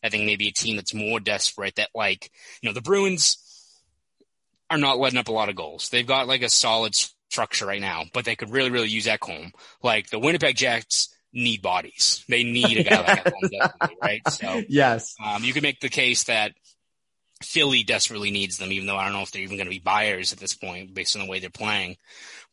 [0.02, 3.38] I think maybe a team that's more desperate that like, you know, the Bruins
[4.70, 5.88] are not letting up a lot of goals.
[5.88, 9.52] They've got like a solid structure right now, but they could really, really use Ekholm.
[9.82, 12.24] Like the Winnipeg Jets need bodies.
[12.28, 14.28] They need a guy like Ekholm, right?
[14.28, 15.14] So, yes.
[15.24, 16.52] Um, you could make the case that
[17.44, 19.78] Philly desperately needs them, even though I don't know if they're even going to be
[19.78, 21.96] buyers at this point based on the way they're playing.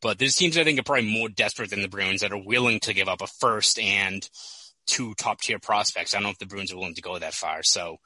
[0.02, 2.80] But there's teams I think are probably more desperate than the Bruins that are willing
[2.82, 4.28] to give up a first and
[4.88, 6.14] two top tier prospects.
[6.14, 7.64] I don't know if the Bruins are willing to go that far.
[7.64, 7.98] So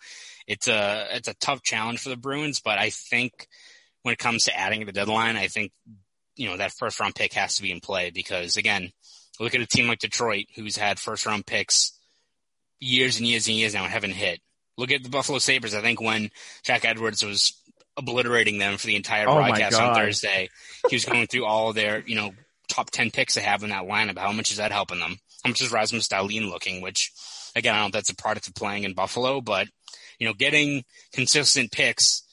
[0.48, 3.48] it's a it's a tough challenge for the Bruins, but I think
[4.04, 5.71] when it comes to adding the deadline, I think
[6.36, 8.91] you know that first round pick has to be in play because again,
[9.39, 11.98] look at a team like Detroit who's had first round picks
[12.80, 14.39] years and years and years now and haven't hit.
[14.78, 15.74] Look at the Buffalo Sabres.
[15.74, 16.30] I think when
[16.64, 17.54] Jack Edwards was
[17.98, 20.50] obliterating them for the entire Oh broadcast on Thursday,
[20.90, 22.32] he was going through all of their, you know,
[22.68, 24.18] top 10 picks they have in that lineup.
[24.18, 25.16] How much is that helping them?
[25.44, 26.82] How much is Rasmus Dahlin looking?
[26.82, 27.12] Which,
[27.56, 29.68] again, I don't know if that's a product of playing in Buffalo, but,
[30.20, 30.84] you know, getting
[31.14, 32.24] consistent picks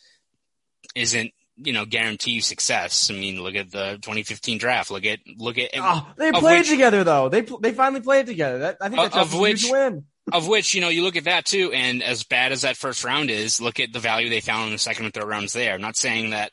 [0.94, 3.10] isn't, you know, guarantee you success.
[3.10, 4.90] I mean, look at the 2015 draft.
[4.90, 7.28] Look at, look at, Oh, they played which- together though.
[7.28, 8.58] They they finally played together.
[8.60, 10.06] That, I think that's of a huge which- win.
[10.30, 13.02] Of which, you know, you look at that too, and as bad as that first
[13.02, 15.74] round is, look at the value they found in the second and third rounds there.
[15.74, 16.52] I'm not saying that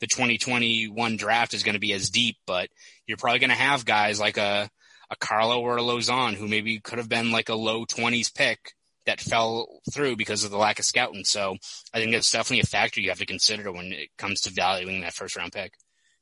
[0.00, 2.68] the 2021 draft is going to be as deep, but
[3.06, 4.68] you're probably going to have guys like a,
[5.10, 8.74] a Carlo or a Lauzon who maybe could have been like a low 20s pick
[9.06, 11.24] that fell through because of the lack of scouting.
[11.24, 11.56] So
[11.94, 15.00] I think that's definitely a factor you have to consider when it comes to valuing
[15.00, 15.72] that first round pick.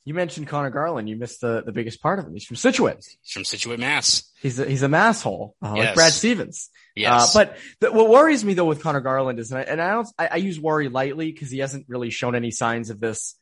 [0.07, 1.09] You mentioned Conor Garland.
[1.09, 2.33] You missed the, the biggest part of him.
[2.33, 3.05] He's from Scituate.
[3.23, 4.23] He's from Scituate, Mass.
[4.41, 6.71] He's a, he's a masshole, uh, like Brad Stevens.
[6.95, 7.35] Yes.
[7.37, 9.91] Uh, but the, what worries me though with Conor Garland is, and I, and I
[9.91, 13.35] don't, I, I use worry lightly because he hasn't really shown any signs of this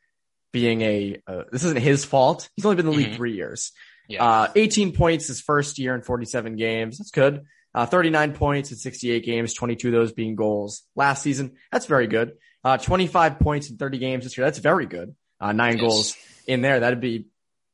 [0.52, 2.48] being a, uh, this isn't his fault.
[2.56, 3.16] He's only been in the league Mhm.
[3.16, 3.72] three years.
[4.08, 4.24] yeah.
[4.24, 6.98] Uh, 18 points his first year in 47 games.
[6.98, 7.44] That's good.
[7.74, 10.82] Uh, 39 points in 68 games, 22 of those being goals.
[10.96, 12.32] Last season, that's very good.
[12.62, 14.46] Uh, 25 points in 30 games this year.
[14.46, 15.14] That's very good.
[15.44, 15.80] Uh, nine Yes.
[15.80, 16.80] goals in there.
[16.80, 17.26] That'd be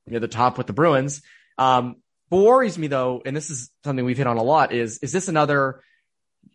[0.09, 1.23] near the top with the Bruins.
[1.57, 1.97] Um,
[2.29, 5.13] what worries me though, and this is something we've hit on a lot is, is
[5.13, 5.83] this another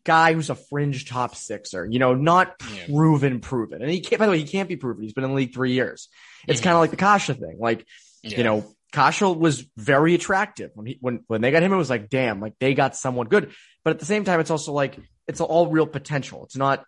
[0.04, 1.86] guy who's a fringe top sixer?
[1.90, 2.88] You know, not Yeah.
[2.88, 3.82] proven, proven.
[3.82, 5.04] And he can't, by the way, he can't be proven.
[5.04, 6.10] He's been in the league three years.
[6.48, 6.64] It's Mhm.
[6.66, 7.58] kind of like the Kase thing.
[7.60, 7.86] Like,
[8.24, 8.38] Yeah.
[8.38, 11.90] you know, Kase was very attractive when he, when, when they got him, it was
[11.90, 13.52] like, damn, like they got someone good.
[13.84, 14.98] But at the same time, it's also like,
[15.28, 16.44] it's all real potential.
[16.44, 16.84] It's not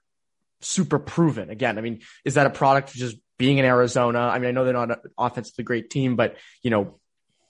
[0.62, 1.50] super proven.
[1.50, 4.20] Again, I mean, is that a product just being in Arizona?
[4.20, 7.00] I mean, I know they're not an offensively great team, but you know,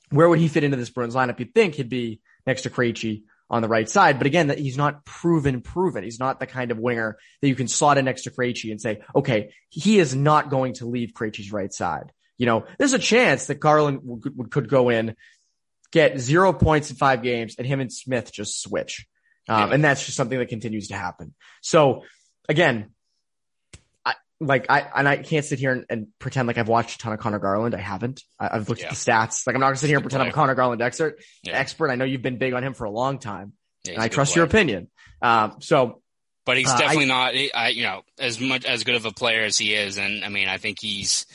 [0.09, 1.39] where would he fit into this Bruins lineup?
[1.39, 4.17] You'd think he'd be next to Krejci on the right side.
[4.17, 6.03] But again, that he's not proven, proven.
[6.03, 8.81] He's not the kind of winger that you can slot in next to Krejci and
[8.81, 12.11] say, okay, he is not going to leave Krejci's right side.
[12.37, 15.15] You know, there's a chance that Garland would, could go in,
[15.91, 19.07] get zero points in five games, and him and Smith just switch.
[19.49, 21.33] Um, and that's just something that continues to happen.
[21.61, 22.03] So
[22.49, 22.91] again,
[24.39, 27.13] like I, and I can't sit here and, and pretend like I've watched a ton
[27.13, 27.73] of Conor Garland.
[27.75, 28.23] I haven't.
[28.39, 28.87] I, I've looked Yeah.
[28.87, 29.47] at the stats.
[29.47, 30.33] Like I'm not gonna sit here and pretend I'm a.
[30.33, 31.19] Conor Garland expert.
[31.43, 31.53] Yeah.
[31.57, 31.89] Expert.
[31.89, 33.53] I know you've been big on him for a long time,
[33.85, 34.89] Yeah, and I trust your opinion.
[35.21, 36.01] Um, so
[36.45, 39.43] But he's Uh, definitely not, I, you know, as much as good of a player
[39.43, 39.97] as he is.
[39.97, 41.25] And I mean, I think he's,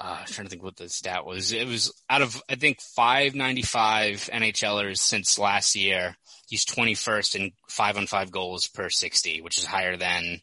[0.00, 1.52] uh, I'm trying to think what the stat was.
[1.52, 6.16] It was out of, I think, 595 NHLers since last year.
[6.48, 10.40] He's 21st in five on five goals per 60, which is higher than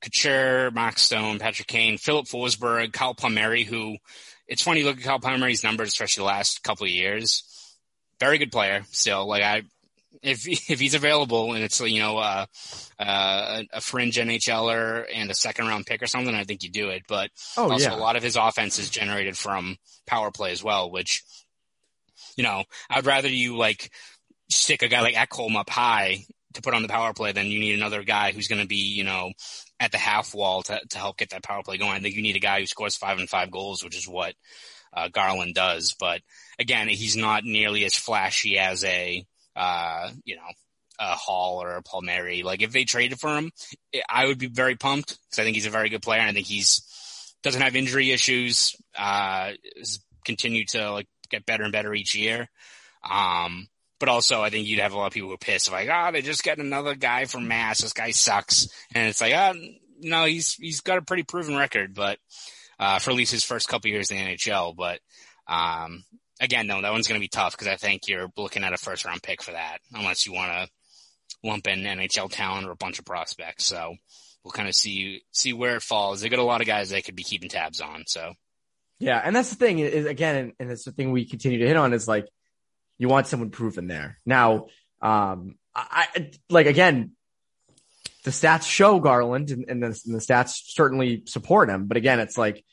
[0.00, 3.96] Couture, Mark Stone, Patrick Kane, Filip Forsberg, Kyle Palmieri, who
[4.46, 7.44] it's funny, look at Kyle Palmieri's numbers, especially the last couple of years.
[8.18, 9.26] Very good player still.
[9.26, 9.62] Like I,
[10.22, 12.46] if if he's available and it's you know uh,
[12.98, 16.88] uh, a fringe NHLer and a second round pick or something, I think you do
[16.88, 17.02] it.
[17.08, 20.64] But oh also yeah, a lot of his offense is generated from power play as
[20.64, 21.22] well, which
[22.36, 23.90] you know I'd rather you like
[24.48, 27.58] stick a guy like Ekholm up high to put on the power play then you
[27.58, 29.32] need another guy who's going to be you know
[29.80, 31.92] at the half wall to to help get that power play going.
[31.92, 34.34] I think you need a guy who scores five and five goals, which is what
[34.92, 35.94] uh, Garland does.
[35.98, 36.20] But
[36.58, 40.42] again, he's not nearly as flashy as a uh, you know,
[41.00, 42.42] a Hall or a Palmieri.
[42.42, 43.50] Like if they traded for him,
[44.08, 46.20] I would be very pumped because I think he's a very good player.
[46.20, 48.76] And I think he's doesn't have injury issues.
[48.96, 49.52] Uh,
[50.24, 52.48] to like get better and better each year.
[53.08, 55.88] Um, but also I think you'd have a lot of people who are pissed like,
[55.88, 57.80] ah, they just got another guy from Mass.
[57.80, 58.68] This guy sucks.
[58.94, 59.54] And it's like, ah,
[60.00, 62.18] no, he's he's got a pretty proven record, but
[62.78, 64.76] uh, for at least his first couple years in the NHL.
[64.76, 65.00] But
[65.46, 66.04] um,
[66.40, 68.78] again, no, that one's going to be tough because I think you're looking at a
[68.78, 70.68] first round pick for that, unless you want to
[71.44, 73.64] lump in NHL talent or a bunch of prospects.
[73.64, 73.94] So
[74.44, 76.20] we'll kind of see see where it falls.
[76.20, 78.04] They got a lot of guys they could be keeping tabs on.
[78.06, 78.32] So
[78.98, 81.76] yeah, and that's the thing is again, and it's the thing we continue to hit
[81.76, 82.26] on is like
[82.98, 84.18] you want someone proven there.
[84.26, 84.66] Now,
[85.00, 87.12] um, I, like again,
[88.24, 91.86] the stats show Garland, and, and, the, and the stats certainly support him.
[91.86, 92.64] But again, it's like,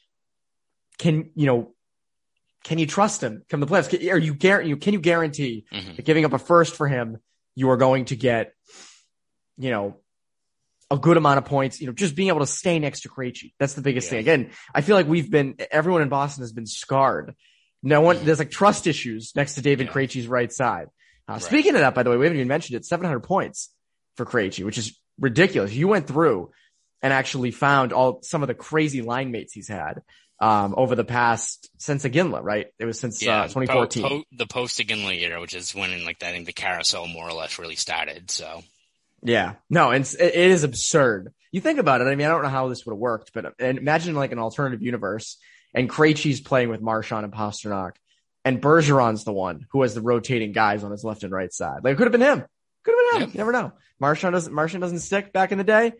[0.98, 1.72] can you know?
[2.64, 3.90] Can you trust him come the playoffs?
[3.90, 4.76] Can, are you guarantee?
[4.78, 5.98] Can you guarantee mhm.
[5.98, 7.20] that giving up a first for him,
[7.54, 8.54] you are going to get,
[9.58, 9.98] you know,
[10.90, 11.80] a good amount of points.
[11.80, 13.54] You know, just being able to stay next to Krejci.
[13.60, 14.12] That's the biggest yeah.
[14.12, 14.20] thing.
[14.20, 17.36] Again, I feel like we've been everyone in Boston has been scarred.
[17.86, 19.94] No one there's like trust issues next to David yeah.
[19.94, 20.88] Krejci's right side.
[21.30, 21.42] Uh, right.
[21.42, 22.86] Speaking of that, by the way, we haven't even mentioned it.
[22.86, 23.70] 700 points
[24.18, 25.72] for Krejci, which is ridiculous.
[25.72, 26.52] You went through
[27.02, 30.02] and actually found all some of the crazy line mates he's had
[30.40, 32.68] um, over the past since Iginla, right?
[32.80, 34.04] It was since uh, yeah, uh, 2014.
[34.04, 36.54] Po- po- the post Iginla era, which is when in like that, I think the
[36.54, 38.32] carousel more or less really started.
[38.32, 38.64] So
[39.22, 41.32] yeah, no, it's, it is absurd.
[41.52, 42.06] You think about it.
[42.08, 44.82] I mean, I don't know how this would have worked, but imagine like an alternative
[44.82, 45.38] universe
[45.76, 47.92] and Krejci's playing with Marchand and Pastrnak
[48.44, 51.84] and Bergeron's the one who has the rotating guys on his left and right side.
[51.84, 52.44] Like it could have been him.
[52.84, 53.30] Could have been him.
[53.30, 53.38] Yep.
[53.38, 53.74] never know.
[54.00, 55.94] Marchand doesn't, Marchand doesn't stick back in the day.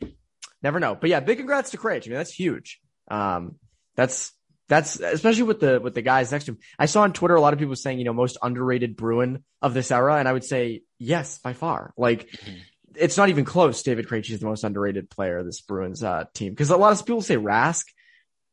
[0.62, 0.96] Never know.
[0.96, 2.08] But yeah, big congrats to Krejci.
[2.08, 2.80] I mean, that's huge.
[3.10, 3.56] Um,
[3.96, 4.32] that's
[4.68, 6.58] that's especially with the with the guys next to him.
[6.80, 9.74] I saw on Twitter a lot of people saying, you know, most underrated Bruin of
[9.74, 11.94] this era, and I would say yes, by far.
[11.98, 12.56] Like mm-hmm.
[12.96, 13.84] it's not even close.
[13.84, 16.94] David Krejci is the most underrated player of this Bruins uh, team because a lot
[16.94, 17.86] of people say Rask,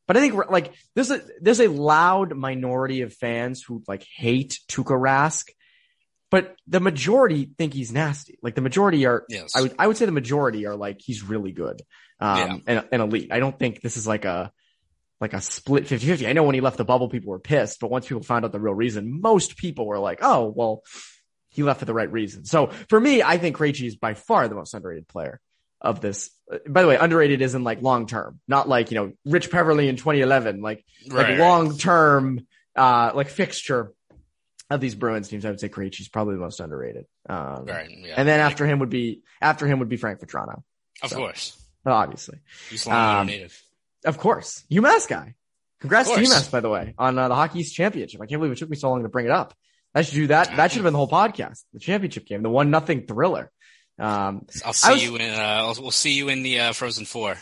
[0.07, 4.59] but I think like there's a there's a loud minority of fans who like hate
[4.69, 5.49] Tuukka Rask,
[6.31, 8.39] but the majority think he's nasty.
[8.43, 9.53] Like the majority are, yes.
[9.55, 11.83] I would I would say the majority are like he's really good
[12.21, 12.57] um, yeah.
[12.67, 13.33] and, and elite.
[13.33, 14.53] I don't think this is like a
[15.21, 16.29] like a split 50-50.
[16.29, 18.51] I know when he left the bubble, people were pissed, but once people found out
[18.51, 20.83] the real reason, most people were like, oh, well,
[21.49, 22.45] he left for the right reason.
[22.45, 25.41] So for me, I think Krejci is by far the most underrated player
[25.83, 26.31] of this.
[26.67, 29.97] By the way, underrated isn't like long term, not like, you know, Rich Peverley in
[29.97, 33.93] 2011, like, right, like long term, uh, like fixture
[34.71, 35.45] of these Bruins teams.
[35.45, 37.07] I would say Krejci's probably the most underrated.
[37.29, 40.63] Um, right, yeah, and then after him would be, after him would be Frank Vatrano.
[41.03, 41.59] Of so, course.
[41.85, 42.39] Obviously.
[42.71, 43.61] He's um, native.
[44.05, 44.65] Of course.
[44.71, 45.35] UMass guy.
[45.81, 48.21] Congrats to UMass, by the way, on uh, the Hockey East Championship.
[48.21, 49.53] I can't believe it took me so long to bring it up.
[49.95, 50.57] I should do that.
[50.57, 51.65] That should have been the whole podcast.
[51.73, 53.51] The championship game, the one nothing thriller.
[54.03, 55.31] Um, I'll see was, you in.
[55.33, 57.37] Uh, we'll see you in the uh, Frozen Four.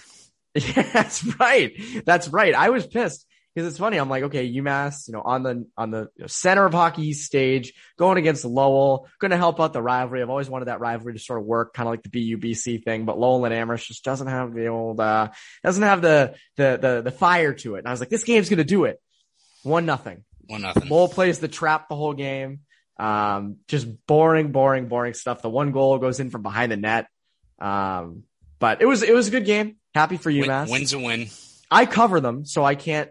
[0.54, 1.72] Yeah, that's right.
[2.04, 2.54] That's right.
[2.54, 3.96] I was pissed because it's funny.
[3.96, 8.18] I'm like, okay, UMass, you know, on the on the center of hockey stage, going
[8.18, 10.20] against Lowell, going to help out the rivalry.
[10.20, 13.06] I've always wanted that rivalry to sort of work, kind of like the BUBC thing.
[13.06, 15.30] But Lowell and Amherst just doesn't have the old, uh,
[15.64, 17.78] doesn't have the the the the fire to it.
[17.78, 19.00] And I was like, this game's going to do it.
[19.62, 20.24] One nothing.
[20.46, 20.90] One nothing.
[20.90, 22.60] Lowell plays the trap the whole game.
[23.00, 25.40] Um, just boring, boring, boring stuff.
[25.40, 27.06] The one goal goes in from behind the net.
[27.58, 28.24] Um,
[28.58, 29.76] but it was it was a good game.
[29.94, 30.64] Happy for UMass.
[30.64, 31.28] Win, wins a win.
[31.70, 33.10] I cover them, so I can't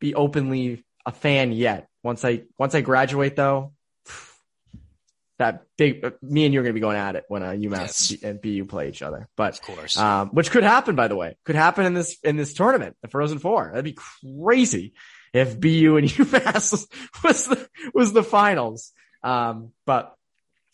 [0.00, 1.88] be openly a fan yet.
[2.02, 3.72] Once I once I graduate though,
[5.38, 8.10] that big me and you are going to be going at it when uh, UMass
[8.10, 8.22] yes.
[8.24, 9.28] and BU play each other.
[9.36, 12.36] But of course, um, which could happen by the way, could happen in this in
[12.36, 13.70] this tournament, the Frozen Four.
[13.70, 14.94] That'd be crazy
[15.32, 16.88] if BU and UMass
[17.22, 18.92] was the was the finals.
[19.24, 20.14] Um, but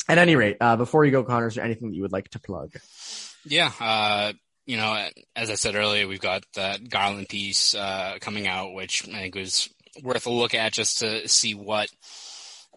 [0.08, 2.28] at any rate, uh, before you go, Conor, is there anything that you would like
[2.30, 2.74] to plug?
[3.44, 4.32] Yeah, uh,
[4.66, 9.08] you know, as I said earlier, we've got that Garland piece uh, coming out, which
[9.08, 11.88] I think was worth a look at just to see what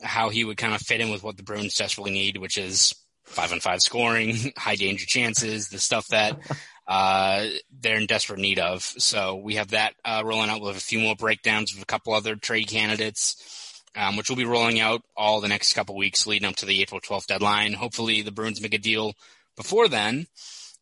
[0.01, 2.93] how he would kind of fit in with what the Bruins desperately need, which is
[3.25, 6.37] five on five scoring, high danger chances, the stuff that
[6.87, 7.47] uh,
[7.79, 8.83] they're in desperate need of.
[8.83, 10.59] So we have that uh, rolling out.
[10.59, 13.62] We'll have a few more breakdowns of a couple other trade candidates,
[13.95, 16.81] um, which will be rolling out all the next couple weeks leading up to the
[16.81, 17.73] April 12th deadline.
[17.73, 19.13] Hopefully the Bruins make a deal
[19.55, 20.27] before then.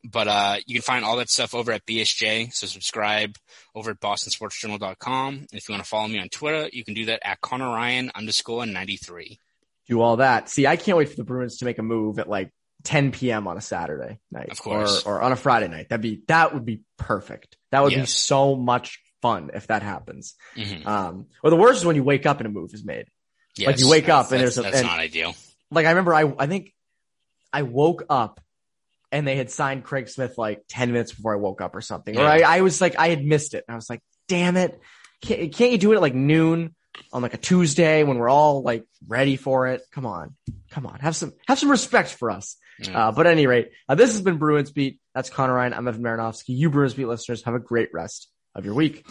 [0.04, 2.54] But uh, you can find all that stuff over at BSJ.
[2.54, 3.38] So subscribe
[3.76, 5.34] over at bostonsportsjournal.com.
[5.36, 7.68] And if you want to follow me on Twitter, you can do that at Conor
[7.68, 9.38] Ryan underscore 93.
[9.88, 10.50] Do all that.
[10.50, 12.52] See, I can't wait for the Bruins to make a move at like
[12.84, 13.48] 10 p.m.
[13.48, 14.50] on a Saturday night.
[14.50, 15.04] Of course.
[15.04, 15.90] Or, or on a Friday night.
[15.90, 17.58] That'd be, that would be perfect.
[17.72, 18.02] That would yes.
[18.02, 20.36] be so much fun if that happens.
[20.56, 20.88] Mm-hmm.
[20.88, 23.06] Um, or the worst is when you wake up and a move is made.
[23.58, 25.36] Yes, like you wake up and there's a, that's and, not ideal.
[25.70, 26.74] Like I remember I, I think
[27.52, 28.40] I woke up
[29.12, 32.16] and they had signed Craig Smith like 10 minutes before I woke up or something.
[32.16, 32.22] Yeah.
[32.22, 33.66] Or I, I, was like, I had missed it.
[33.68, 34.80] And I was like, damn it.
[35.22, 36.76] Can't, can't you do it at like noon
[37.12, 39.82] on like a Tuesday when we're all like ready for it?
[39.92, 40.36] Come on.
[40.72, 41.00] Come on.
[41.00, 42.56] Have some, have some respect for us.
[42.80, 43.10] Yeah.
[43.10, 45.00] Uh, but at any rate, uh, this has been Bruins Beat.
[45.14, 45.74] That's Conor Ryan.
[45.74, 46.50] I'm Evan Marinofsky.
[46.58, 49.06] You Bruins Beat listeners have a great rest of your week.